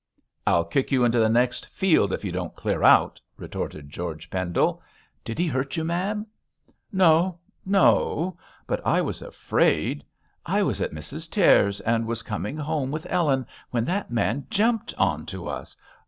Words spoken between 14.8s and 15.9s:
on to us.